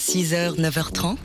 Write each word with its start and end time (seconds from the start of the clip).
6h, 0.00 0.58
9h30, 0.58 1.16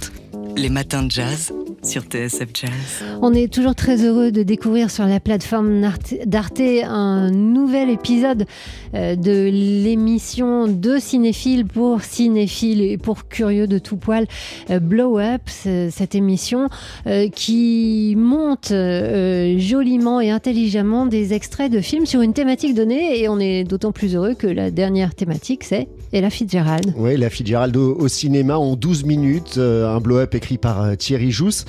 les 0.57 0.69
matins 0.69 1.03
de 1.03 1.09
jazz 1.09 1.53
sur 1.81 2.03
TSF 2.03 2.49
Jazz. 2.53 2.71
On 3.21 3.33
est 3.33 3.51
toujours 3.51 3.73
très 3.73 4.03
heureux 4.03 4.31
de 4.31 4.43
découvrir 4.43 4.91
sur 4.91 5.05
la 5.05 5.21
plateforme 5.21 5.79
d'Arte 6.25 6.61
un 6.83 7.31
nouvel 7.31 7.89
épisode 7.89 8.45
euh, 8.93 9.15
de 9.15 9.49
l'émission 9.49 10.67
de 10.67 10.97
cinéphiles 10.97 11.65
pour 11.65 12.01
cinéphiles 12.01 12.81
et 12.81 12.97
pour 12.97 13.29
curieux 13.29 13.67
de 13.67 13.77
tout 13.77 13.95
poil, 13.95 14.27
euh, 14.69 14.79
Blow 14.79 15.19
Up, 15.19 15.43
cette 15.47 16.13
émission 16.13 16.67
euh, 17.07 17.29
qui 17.29 18.15
monte 18.17 18.73
joliment 19.57 20.19
et 20.19 20.31
intelligemment 20.31 21.05
des 21.05 21.33
extraits 21.33 21.71
de 21.71 21.79
films 21.79 22.05
sur 22.05 22.21
une 22.21 22.33
thématique 22.33 22.75
donnée 22.75 23.21
et 23.21 23.29
on 23.29 23.39
est 23.39 23.63
d'autant 23.63 23.93
plus 23.93 24.15
heureux 24.15 24.33
que 24.33 24.47
la 24.47 24.69
dernière 24.69 25.15
thématique 25.15 25.63
c'est 25.63 25.87
Ella 26.13 26.29
Fitzgerald. 26.29 26.93
Oui, 26.97 27.17
la 27.17 27.29
Fitzgerald 27.29 27.75
au, 27.75 27.95
au, 27.95 28.07
cinéma 28.07 28.57
en 28.57 28.75
12 28.75 29.05
minutes, 29.05 29.57
un 29.57 29.99
blow-up 29.99 30.35
écrit 30.35 30.57
par 30.57 30.95
Thierry 30.97 31.31
Jousse. 31.31 31.65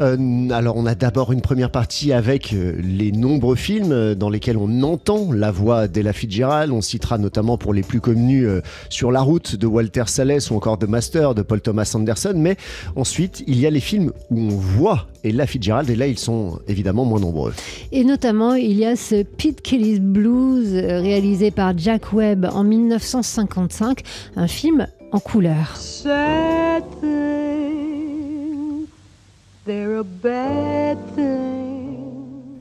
Euh, 0.00 0.50
alors 0.50 0.76
on 0.76 0.86
a 0.86 0.94
d'abord 0.94 1.32
une 1.32 1.40
première 1.40 1.70
partie 1.70 2.12
avec 2.12 2.52
euh, 2.52 2.76
les 2.82 3.10
nombreux 3.10 3.56
films 3.56 3.92
euh, 3.92 4.14
dans 4.14 4.30
lesquels 4.30 4.56
on 4.56 4.82
entend 4.82 5.32
la 5.32 5.50
voix 5.50 5.88
d'Ella 5.88 6.12
Fitzgerald. 6.12 6.72
On 6.72 6.80
citera 6.80 7.18
notamment 7.18 7.58
pour 7.58 7.74
les 7.74 7.82
plus 7.82 8.00
connus 8.00 8.46
Sur 8.88 9.10
la 9.10 9.20
route 9.20 9.56
de 9.56 9.66
Walter 9.66 10.04
Salles 10.06 10.38
ou 10.50 10.54
encore 10.54 10.78
The 10.78 10.88
Master 10.88 11.34
de 11.34 11.42
Paul 11.42 11.60
Thomas 11.60 11.90
Anderson. 11.94 12.34
Mais 12.36 12.56
ensuite, 12.96 13.42
il 13.46 13.58
y 13.58 13.66
a 13.66 13.70
les 13.70 13.80
films 13.80 14.12
où 14.30 14.40
on 14.40 14.48
voit 14.48 15.06
Ella 15.24 15.46
Fitzgerald 15.46 15.90
et 15.90 15.96
là 15.96 16.06
ils 16.06 16.18
sont 16.18 16.60
évidemment 16.68 17.04
moins 17.04 17.20
nombreux. 17.20 17.52
Et 17.92 18.04
notamment 18.04 18.54
il 18.54 18.76
y 18.76 18.84
a 18.84 18.96
ce 18.96 19.22
Pete 19.22 19.62
Kelly's 19.62 20.00
Blues 20.00 20.72
réalisé 20.74 21.50
par 21.50 21.76
Jack 21.76 22.12
Webb 22.12 22.48
en 22.52 22.64
1955, 22.64 23.87
un 24.36 24.48
film 24.48 24.86
en 25.12 25.20
couleur. 25.20 25.76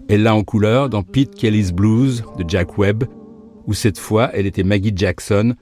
Elle 0.10 0.24
l'a 0.24 0.36
en 0.36 0.44
couleur 0.44 0.90
dans 0.90 1.04
Pete 1.04 1.36
Kelly's 1.36 1.72
Blues 1.72 2.24
de 2.38 2.46
Jack 2.48 2.78
Webb, 2.78 3.06
où 3.66 3.74
cette 3.74 4.00
fois 4.00 4.30
elle 4.34 4.46
était 4.46 4.64
Maggie 4.64 4.94
Jackson, 4.96 5.56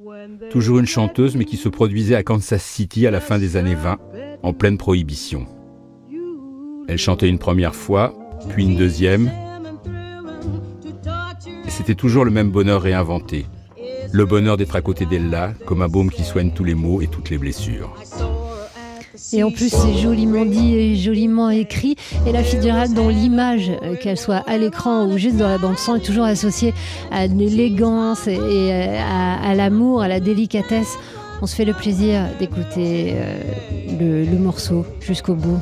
toujours 0.50 0.80
une 0.80 0.86
chanteuse 0.86 1.36
mais 1.36 1.46
qui 1.46 1.58
se 1.58 1.70
produisait 1.70 2.16
à 2.16 2.24
Kansas 2.24 2.64
City 2.64 3.08
à 3.08 3.12
la 3.12 3.20
fin 3.20 3.40
des 3.40 3.58
années 3.58 3.76
20, 3.76 3.98
en 4.44 4.54
pleine 4.54 4.78
prohibition. 4.78 5.46
Elle 6.88 7.00
chantait 7.00 7.30
une 7.30 7.40
première 7.40 7.76
fois, 7.76 8.14
puis 8.50 8.64
une 8.64 8.76
deuxième, 8.76 9.32
et 11.66 11.70
c'était 11.70 11.96
toujours 11.96 12.26
le 12.26 12.32
même 12.32 12.52
bonheur 12.52 12.82
réinventé. 12.82 13.46
Le 14.12 14.26
bonheur 14.26 14.58
d'être 14.58 14.76
à 14.76 14.82
côté 14.82 15.06
d'Ella, 15.06 15.54
comme 15.66 15.82
un 15.82 15.88
baume 15.88 16.10
qui 16.10 16.24
soigne 16.24 16.52
tous 16.52 16.64
les 16.64 16.76
maux 16.76 17.02
et 17.02 17.08
toutes 17.08 17.30
les 17.30 17.38
blessures. 17.38 17.94
Et 19.34 19.44
en 19.44 19.52
plus, 19.52 19.70
c'est 19.70 19.98
joliment 19.98 20.46
dit 20.46 20.76
et 20.76 20.96
joliment 20.96 21.50
écrit. 21.50 21.96
Et 22.28 22.32
la 22.32 22.44
Fitzgerald, 22.44 22.94
dont 22.94 23.10
l'image, 23.10 23.72
euh, 23.84 23.96
qu'elle 23.96 24.18
soit 24.18 24.44
à 24.48 24.58
l'écran 24.58 25.06
ou 25.06 25.18
juste 25.18 25.38
dans 25.38 25.48
la 25.48 25.58
bande-son, 25.58 25.96
est 25.96 26.06
toujours 26.06 26.26
associée 26.26 26.74
à 27.12 27.28
l'élégance 27.28 28.28
et 28.28 28.72
à, 28.72 29.56
l'amour, 29.56 30.02
à 30.02 30.08
la 30.08 30.20
délicatesse. 30.20 30.98
On 31.42 31.48
se 31.48 31.56
fait 31.56 31.66
le 31.66 31.74
plaisir 31.74 32.24
d'écouter 32.40 33.14
euh, 33.16 33.40
le, 34.00 34.26
le 34.26 34.38
morceau 34.38 34.86
jusqu'au 35.02 35.36
bout. 35.36 35.60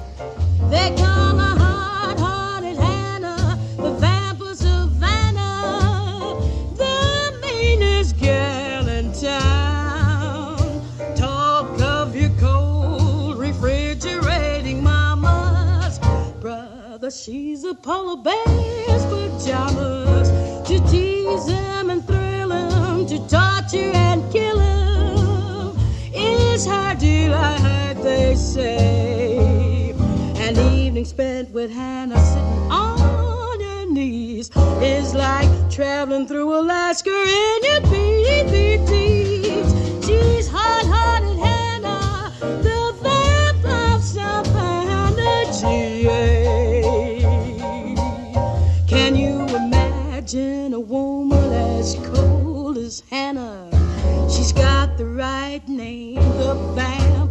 She's 17.13 17.63
a 17.63 17.75
polar 17.75 18.21
bear's 18.23 19.05
pajamas 19.05 20.29
to 20.67 20.79
tease 20.89 21.47
him 21.47 21.91
and 21.91 22.05
thrill 22.07 22.51
him, 22.51 23.05
to 23.05 23.19
torture 23.29 23.91
and 23.93 24.23
kill 24.31 24.57
him. 24.59 25.77
Is 26.13 26.65
her 26.65 26.95
delight, 26.95 28.01
they 28.01 28.33
say. 28.35 29.91
An 30.37 30.57
evening 30.73 31.05
spent 31.05 31.51
with 31.51 31.71
Hannah 31.71 32.17
sitting 32.17 32.71
on 32.71 33.59
your 33.61 33.93
knees 33.93 34.49
is 34.81 35.13
like 35.13 35.69
traveling 35.69 36.25
through 36.27 36.59
Alaska 36.59 37.11
in 37.11 37.63
your 37.63 37.81
PPTs. 37.91 39.67
She's 40.05 40.47
hot, 40.47 40.85
hearted 40.87 41.32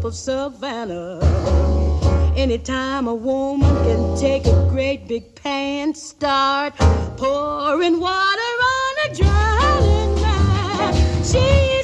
of 0.05 0.15
Savannah. 0.15 1.21
Anytime 2.37 3.07
a 3.07 3.15
woman 3.15 3.75
can 3.85 4.17
take 4.19 4.47
a 4.47 4.69
great 4.69 5.07
big 5.07 5.35
pan, 5.35 5.95
start 5.95 6.75
pouring 7.17 8.01
water 8.01 8.53
on 8.75 9.11
a 9.11 9.15
drowning 9.15 10.15
man. 10.21 10.95
She's 11.25 11.82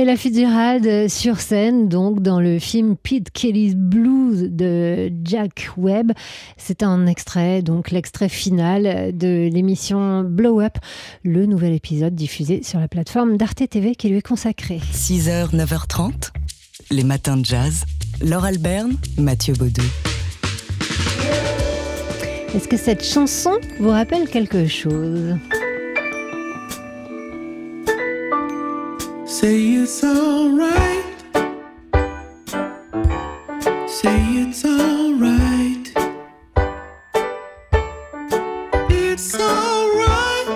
Et 0.00 0.06
la 0.06 0.16
Fitzgerald 0.16 1.10
sur 1.10 1.40
scène, 1.40 1.86
donc 1.90 2.22
dans 2.22 2.40
le 2.40 2.58
film 2.58 2.96
Pete 2.96 3.30
Kelly's 3.30 3.74
Blues 3.74 4.48
de 4.50 5.12
Jack 5.24 5.68
Webb. 5.76 6.12
C'est 6.56 6.82
un 6.82 7.06
extrait, 7.06 7.60
donc 7.60 7.90
l'extrait 7.90 8.30
final 8.30 9.14
de 9.14 9.50
l'émission 9.52 10.22
Blow 10.24 10.62
Up, 10.62 10.78
le 11.22 11.44
nouvel 11.44 11.74
épisode 11.74 12.14
diffusé 12.14 12.62
sur 12.62 12.80
la 12.80 12.88
plateforme 12.88 13.36
d'Arte 13.36 13.68
TV 13.68 13.94
qui 13.94 14.08
lui 14.08 14.16
est 14.16 14.26
consacré. 14.26 14.80
6h, 14.94 15.54
9h30, 15.54 16.30
les 16.90 17.04
matins 17.04 17.36
de 17.36 17.44
jazz. 17.44 17.84
Laure 18.22 18.46
Alberne, 18.46 18.96
Mathieu 19.18 19.52
Baudou. 19.52 19.82
Est-ce 22.54 22.68
que 22.68 22.78
cette 22.78 23.04
chanson 23.04 23.52
vous 23.78 23.90
rappelle 23.90 24.30
quelque 24.30 24.66
chose? 24.66 25.36
It's 34.50 34.64
alright. 34.64 35.86
It's 38.90 39.34
alright. 39.36 40.46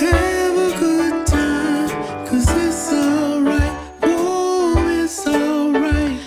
Have 0.00 0.56
a 0.56 0.70
good 0.80 1.26
time. 1.26 1.90
Cause 2.26 2.48
it's 2.64 2.92
alright. 2.94 3.74
Oh, 4.04 4.74
it's 5.02 5.26
alright. 5.26 6.18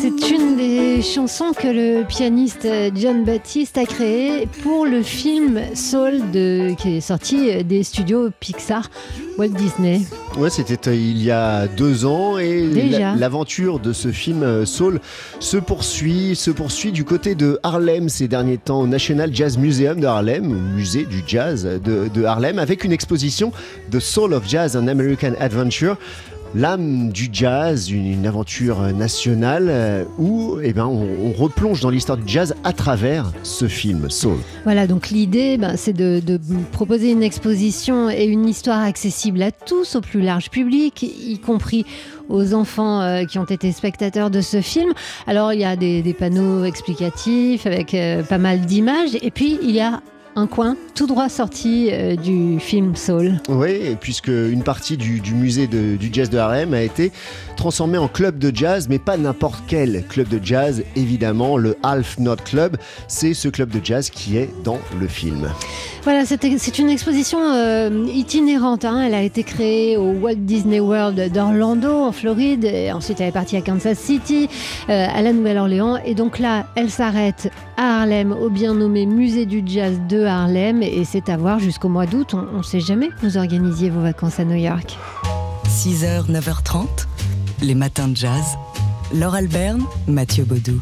C'est 0.00 0.30
une 0.30 0.56
des 0.56 0.77
chansons 1.02 1.52
que 1.52 1.68
le 1.68 2.04
pianiste 2.04 2.66
John 2.94 3.24
Baptiste 3.24 3.78
a 3.78 3.84
créée 3.84 4.46
pour 4.62 4.86
le 4.86 5.02
film 5.02 5.60
Soul 5.74 6.30
de, 6.32 6.74
qui 6.78 6.96
est 6.96 7.00
sorti 7.00 7.64
des 7.64 7.82
studios 7.82 8.30
Pixar. 8.40 8.90
Walt 9.38 9.50
Disney. 9.50 10.00
Ouais, 10.36 10.50
c'était 10.50 10.90
euh, 10.90 10.94
il 10.94 11.22
y 11.22 11.30
a 11.30 11.68
deux 11.68 12.04
ans 12.04 12.38
et 12.38 12.68
l'aventure 13.16 13.78
de 13.78 13.92
ce 13.92 14.10
film 14.10 14.42
euh, 14.42 14.66
Soul 14.66 15.00
se 15.38 15.56
poursuit, 15.56 16.34
se 16.34 16.50
poursuit 16.50 16.90
du 16.90 17.04
côté 17.04 17.36
de 17.36 17.60
Harlem 17.62 18.08
ces 18.08 18.26
derniers 18.26 18.58
temps, 18.58 18.80
au 18.80 18.88
National 18.88 19.32
Jazz 19.32 19.56
Museum 19.56 20.00
de 20.00 20.06
Harlem, 20.06 20.44
musée 20.74 21.04
du 21.04 21.22
jazz 21.24 21.64
de, 21.64 22.08
de 22.12 22.24
Harlem, 22.24 22.58
avec 22.58 22.82
une 22.82 22.90
exposition 22.90 23.52
The 23.92 24.00
Soul 24.00 24.34
of 24.34 24.48
Jazz, 24.48 24.76
an 24.76 24.88
American 24.88 25.34
Adventure 25.38 25.96
l'âme 26.54 27.10
du 27.10 27.28
jazz, 27.32 27.90
une, 27.90 28.26
aventure 28.26 28.80
nationale 28.94 29.66
euh, 29.68 30.04
où 30.18 30.58
eh 30.62 30.72
ben, 30.72 30.86
on, 30.86 31.32
replonge 31.32 31.80
dans 31.80 31.90
l'histoire 31.90 32.18
du 32.18 32.24
jazz 32.26 32.54
à 32.64 32.72
travers 32.72 33.32
ce 33.42 33.68
film 33.68 34.10
Soul. 34.10 34.38
Voilà, 34.64 34.86
donc 34.86 35.10
l'idée, 35.10 35.56
ben, 35.56 35.76
c'est 35.76 35.92
de, 35.92 36.20
proposer 36.72 37.12
une 37.12 37.22
exposition 37.22 38.10
et 38.10 38.24
une 38.24 38.48
histoire 38.48 38.82
accessible 38.82 39.42
à 39.42 39.50
tous, 39.50 39.96
au 39.96 40.00
plus 40.00 40.20
large 40.20 40.50
public, 40.50 41.02
y 41.02 41.38
compris 41.38 41.84
aux 42.28 42.54
enfants 42.54 43.00
euh, 43.00 43.24
qui 43.24 43.38
ont 43.38 43.44
été 43.44 43.72
spectateurs 43.72 44.30
de 44.30 44.40
ce 44.40 44.60
film. 44.60 44.92
Alors 45.26 45.52
il 45.52 45.60
y 45.60 45.64
a 45.64 45.76
des, 45.76 46.14
panneaux 46.18 46.64
explicatifs 46.64 47.66
avec 47.66 47.94
euh, 47.94 48.22
pas 48.22 48.38
mal 48.38 48.60
d'images 48.60 49.16
et 49.20 49.30
puis 49.30 49.58
il 49.62 49.70
y 49.70 49.80
a 49.80 50.00
un 50.38 50.46
coin 50.46 50.76
tout 50.94 51.06
droit 51.06 51.28
sorti 51.28 51.90
euh, 51.92 52.16
du 52.16 52.60
film 52.60 52.94
Soul. 52.96 53.40
Oui, 53.48 53.96
puisque 54.00 54.28
une 54.28 54.62
partie 54.62 54.96
du, 54.96 55.20
musée 55.34 55.66
du 55.66 56.10
jazz 56.12 56.30
de 56.30 56.38
Harlem 56.38 56.74
a 56.74 56.82
été 56.82 57.12
transformée 57.56 57.98
en 57.98 58.08
club 58.08 58.38
de 58.38 58.54
jazz, 58.54 58.88
mais 58.88 58.98
pas 58.98 59.16
n'importe 59.16 59.62
quel 59.66 60.04
club 60.08 60.28
de 60.28 60.40
jazz, 60.42 60.82
évidemment, 60.96 61.56
le 61.56 61.76
Half 61.82 62.18
Note 62.18 62.42
Club. 62.42 62.76
C'est 63.08 63.34
ce 63.34 63.48
club 63.48 63.70
de 63.70 63.84
jazz 63.84 64.10
qui 64.10 64.36
est 64.36 64.50
dans 64.64 64.78
le 64.98 65.08
film. 65.08 65.48
Voilà, 66.04 66.24
c'est 66.24 66.78
une 66.78 66.88
exposition 66.88 67.38
euh, 67.40 68.06
itinérante. 68.12 68.84
Hein. 68.84 69.02
Elle 69.06 69.14
a 69.14 69.22
été 69.22 69.42
créée 69.42 69.96
au 69.96 70.12
Walt 70.12 70.36
Disney 70.36 70.80
World 70.80 71.32
d'Orlando, 71.32 72.04
en 72.04 72.12
Floride. 72.12 72.64
Et 72.64 72.92
ensuite, 72.92 73.20
elle 73.20 73.28
est 73.28 73.32
partie 73.32 73.56
à 73.56 73.60
Kansas 73.60 73.98
City, 73.98 74.48
euh, 74.88 75.06
à 75.12 75.20
la 75.20 75.32
Nouvelle-Orléans. 75.32 75.98
Et 76.04 76.14
donc 76.14 76.38
là, 76.38 76.66
elle 76.76 76.90
s'arrête 76.90 77.50
à 77.76 78.00
Harlem, 78.00 78.32
au 78.32 78.48
bien 78.48 78.74
nommé 78.74 79.06
Musée 79.06 79.46
du 79.46 79.62
Jazz 79.66 80.00
de 80.08 80.24
Harlem. 80.28 80.82
Et 80.82 81.04
c'est 81.04 81.28
à 81.28 81.36
voir 81.36 81.58
jusqu'au 81.58 81.88
mois 81.88 82.06
d'août. 82.06 82.34
On 82.34 82.58
ne 82.58 82.62
sait 82.62 82.80
jamais 82.80 83.08
vous 83.22 83.36
organisiez 83.36 83.90
vos 83.90 84.00
vacances 84.00 84.38
à 84.40 84.44
New 84.44 84.56
York. 84.56 84.96
6h, 85.68 86.30
9h30, 86.30 87.06
les 87.62 87.74
matins 87.74 88.08
de 88.08 88.16
jazz. 88.16 88.56
Laure 89.12 89.34
Alberne, 89.34 89.82
Mathieu 90.06 90.44
Baudou. 90.44 90.80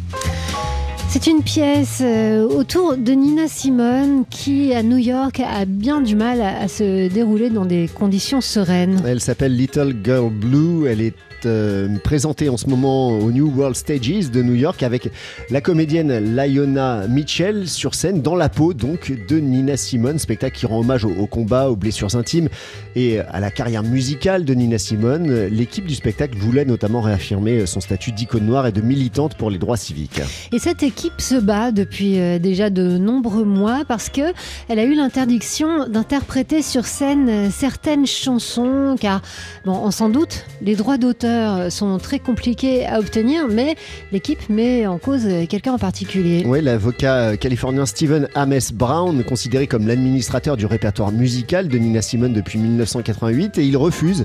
C'est 1.19 1.31
une 1.31 1.43
pièce 1.43 2.03
euh, 2.03 2.47
autour 2.47 2.99
de 2.99 3.13
Nina 3.13 3.49
Simone 3.49 4.27
qui, 4.29 4.75
à 4.75 4.83
New 4.83 4.99
York, 4.99 5.41
a 5.41 5.65
bien 5.65 6.03
du 6.03 6.15
mal 6.15 6.43
à, 6.43 6.69
se 6.69 7.09
dérouler 7.09 7.49
dans 7.49 7.65
des 7.65 7.89
conditions 7.89 8.43
sereines. 8.43 9.01
Elle 9.07 9.23
s'appelle 9.23 9.57
Little 9.57 9.97
Girl 10.05 10.31
Blue. 10.31 10.87
Elle 10.87 11.01
est 11.01 11.15
euh, 11.47 11.97
présentée 12.03 12.49
en 12.49 12.57
ce 12.57 12.69
moment 12.69 13.11
au 13.11 13.31
New 13.31 13.51
World 13.55 13.77
Stages 13.77 14.31
de 14.31 14.43
New 14.43 14.55
York 14.55 14.83
avec 14.83 15.11
la 15.51 15.61
comédienne 15.61 16.35
Lionel 16.35 17.09
Mitchell 17.09 17.69
sur 17.69 17.95
scène 17.95 18.21
dans 18.21 18.37
la 18.37 18.49
peau 18.49 18.75
donc 18.75 19.13
de 19.29 19.39
Nina 19.39 19.77
Simone, 19.77 20.19
spectacle 20.19 20.59
qui 20.59 20.67
rend 20.67 20.81
hommage 20.81 21.05
au, 21.05 21.27
combat, 21.27 21.71
aux 21.71 21.77
blessures 21.77 22.15
intimes 22.17 22.49
et 22.95 23.21
à 23.21 23.41
la 23.41 23.51
carrière 23.51 23.83
musicale 23.83 24.45
de 24.45 24.55
Nina 24.55 24.79
Simone. 24.79 25.47
L'équipe 25.47 25.87
du 25.87 25.95
spectacle 25.95 26.37
voulait 26.37 26.65
notamment 26.65 27.01
réaffirmer 27.01 27.65
son 27.67 27.81
statut 27.81 28.13
d'icône 28.13 28.47
noire 28.47 28.67
et 28.67 28.73
de 28.73 28.81
militante 28.81 29.37
pour 29.37 29.51
les 29.51 29.59
droits 29.59 29.77
civiques. 29.77 30.21
Et 30.53 30.59
cette 30.59 30.83
équipe 30.83 31.06
se 31.19 31.35
bat 31.35 31.73
depuis 31.73 32.19
euh, 32.19 32.39
déjà 32.39 32.71
de 32.71 32.99
nombreux 32.99 33.45
mois 33.45 33.85
parce 33.87 34.09
que 34.09 34.33
elle 34.69 34.79
a 34.79 34.85
eu 34.85 34.95
l'interdiction 34.95 35.89
d'interpréter 35.89 36.63
sur 36.63 36.87
scène 36.87 37.29
euh, 37.29 37.49
certaines 37.51 38.07
chansons 38.07 38.97
car 39.01 39.23
bon, 39.65 39.79
on 39.83 39.91
s'en 39.91 40.09
doute, 40.09 40.45
les 40.63 40.77
droits 40.77 40.99
d'auteur 40.99 41.71
sont 41.73 41.99
très 41.99 42.19
compliqués 42.19 42.87
à 42.87 42.99
obtenir, 42.99 43.47
mais 43.49 43.77
l'équipe 44.13 44.49
met 44.49 44.87
en 44.87 44.99
cause 44.99 45.27
quelqu'un 45.49 45.73
en 45.73 45.79
particulier. 45.79 46.45
Oui, 46.47 46.63
l'avocat 46.63 47.37
californien 47.37 47.87
Stephen 47.87 48.29
Ames 48.35 48.61
Brown, 48.73 49.23
considéré 49.25 49.67
comme 49.67 49.87
l'administrateur 49.87 50.57
du 50.57 50.67
répertoire 50.67 51.13
musical 51.13 51.69
de 51.69 51.79
Nina 51.79 52.03
Simone 52.03 52.33
depuis 52.33 52.59
1988, 52.59 53.59
et 53.59 53.65
il 53.65 53.77
refuse 53.77 54.25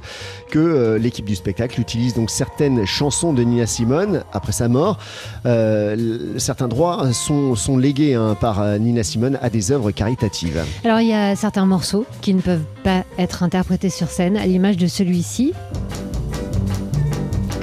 que 0.50 0.60
euh, 0.60 0.98
l'équipe 0.98 1.26
du 1.26 1.36
spectacle 1.36 1.80
utilise 1.80 2.14
donc 2.14 2.30
certaines 2.30 2.86
chansons 2.86 3.34
de 3.34 3.44
Nina 3.44 3.66
Simone 3.66 4.24
après 4.34 4.52
sa 4.52 4.68
mort. 4.68 5.00
Euh, 5.46 6.34
certains 6.38 6.68
droits 6.72 7.14
sont, 7.14 7.56
sont 7.56 7.78
légués 7.78 8.16
hein, 8.16 8.36
par 8.40 8.62
euh, 8.62 8.78
Nina 8.78 9.04
Simone 9.04 9.38
à 9.42 9.50
des 9.50 9.72
œuvres 9.72 9.92
caritatives. 9.92 10.64
Alors 10.84 11.00
il 11.02 11.08
y 11.08 11.14
a 11.14 11.36
certains 11.36 11.66
morceaux 11.66 12.06
qui 12.22 12.34
ne 12.34 12.42
peuvent 12.42 12.66
pas 12.84 13.04
être 13.20 13.44
interprétés 13.44 13.90
sur 13.90 14.08
scène, 14.08 14.38
à 14.38 14.46
l'image 14.46 14.78
de 14.78 14.88
celui-ci 14.88 15.54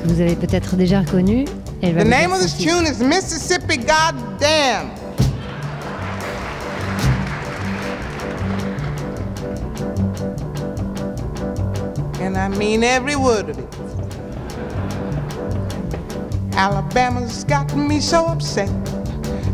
vous 0.09 0.21
avez 0.21 0.37
peut-être 0.37 0.77
déjà 0.77 1.01
reconnu. 1.01 1.45
The 1.83 2.05
name 2.05 2.33
of 2.33 2.41
this 2.41 2.57
tune 2.57 2.87
is 2.87 3.03
Mississippi 3.05 3.77
Goddamn. 3.77 4.91
And 12.21 12.37
I 12.37 12.49
mean 12.49 12.83
every 12.83 13.17
word 13.17 13.51
of 13.51 13.59
it. 13.59 13.78
Alabama's 16.59 17.45
got 17.45 17.73
me 17.77 18.01
so 18.01 18.27
upset. 18.27 18.69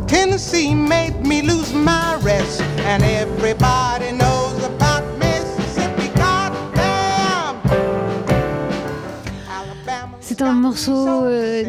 Tennessee 0.08 0.74
made 0.74 1.20
me 1.20 1.42
lose 1.42 1.74
my 1.74 2.16
rest. 2.22 2.62
And 2.62 3.02
everybody 3.02 4.12
knows 4.12 4.64
about 4.64 5.04
C'est 10.36 10.42
un 10.42 10.54
morceau 10.54 11.06
euh, 11.06 11.62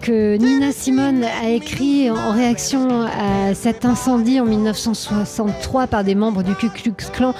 que 0.00 0.38
Nina 0.38 0.72
Simone 0.72 1.22
a 1.22 1.50
écrit 1.50 2.10
en 2.10 2.32
réaction 2.32 3.02
à 3.02 3.52
cet 3.52 3.84
incendie 3.84 4.40
en 4.40 4.46
1963 4.46 5.86
par 5.86 6.02
des 6.02 6.14
membres 6.14 6.42
du 6.42 6.54
Ku 6.54 6.70
Klux 6.70 6.94
Klan 7.12 7.34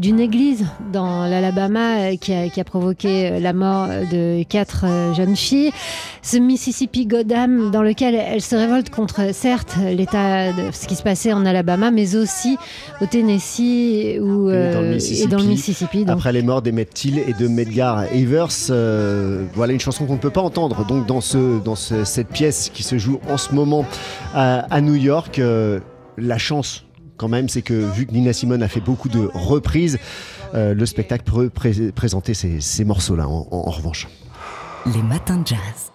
d'une 0.00 0.18
église 0.18 0.64
dans 0.92 1.26
l'Alabama 1.26 1.98
euh, 1.98 2.16
qui 2.16 2.32
a, 2.32 2.64
provoqué 2.64 3.28
euh, 3.28 3.38
la 3.38 3.52
mort 3.52 3.88
de 4.10 4.42
quatre 4.44 4.86
euh, 4.86 5.12
jeunes 5.12 5.36
filles. 5.36 5.72
Ce 6.22 6.38
Mississippi 6.38 7.06
Goddam 7.06 7.70
dans 7.70 7.82
lequel 7.82 8.14
elle 8.14 8.40
se 8.40 8.56
révolte 8.56 8.88
contre, 8.88 9.34
certes, 9.34 9.76
l'état 9.94 10.52
de 10.52 10.72
ce 10.72 10.86
qui 10.86 10.96
se 10.96 11.02
passait 11.02 11.34
en 11.34 11.44
Alabama, 11.44 11.90
mais 11.90 12.16
aussi 12.16 12.56
au 13.02 13.06
Tennessee 13.06 14.18
ou, 14.20 14.50
et 14.50 15.26
dans 15.26 15.38
le 15.38 15.44
Mississippi. 15.44 16.04
Après 16.08 16.32
les 16.32 16.42
morts 16.42 16.62
d'Emmett 16.62 16.92
Till 16.92 17.18
et 17.18 17.34
de 17.34 17.48
Medgar 17.48 18.04
Evers, 18.12 18.70
voilà 19.54 19.72
une 19.72 19.80
chanson 19.80 20.06
qu'on 20.06 20.14
ne 20.14 20.18
peut 20.18 20.30
pas 20.30 20.42
entendre 20.42 20.84
donc 20.86 21.06
dans, 21.06 21.20
ce, 21.20 21.62
dans 21.62 21.74
cette 21.76 22.28
pièce 22.28 22.70
qui 22.72 22.82
se 22.82 22.98
joue 22.98 23.20
en 23.28 23.36
ce 23.36 23.54
moment 23.54 23.84
à, 24.34 24.80
New 24.80 24.94
York. 24.94 25.40
la 26.18 26.38
chance 26.38 26.84
quand 27.20 27.28
même, 27.28 27.50
c'est 27.50 27.60
que 27.60 27.74
vu 27.74 28.06
que 28.06 28.12
Nina 28.12 28.32
Simone 28.32 28.62
a 28.62 28.68
fait 28.68 28.80
beaucoup 28.80 29.10
de 29.10 29.28
reprises, 29.34 29.98
euh, 30.54 30.72
le 30.72 30.86
spectacle 30.86 31.30
peut 31.30 31.50
présenter 31.94 32.32
ces, 32.32 32.84
morceaux-là 32.84 33.28
en 33.28 33.70
revanche. 33.70 34.08
Les 34.86 35.02
matins 35.02 35.36
de 35.36 35.46
jazz. 35.46 35.90